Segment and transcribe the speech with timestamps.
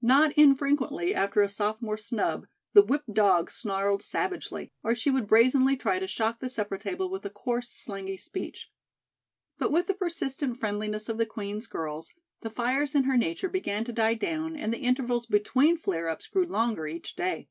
[0.00, 5.76] Not infrequently after a sophomore snub, the whipped dog snarled savagely; or she would brazenly
[5.76, 8.70] try to shock the supper table with a coarse, slangy speech.
[9.58, 13.82] But with the persistent friendliness of the Queen's girls, the fires in her nature began
[13.82, 17.48] to die down and the intervals between flare ups grew longer each day.